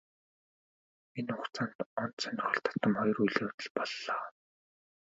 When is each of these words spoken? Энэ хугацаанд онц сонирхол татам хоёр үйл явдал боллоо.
Энэ 1.19 1.31
хугацаанд 1.35 1.77
онц 2.03 2.15
сонирхол 2.21 2.59
татам 2.65 2.91
хоёр 2.99 3.17
үйл 3.21 3.37
явдал 3.45 3.69
боллоо. 3.75 4.21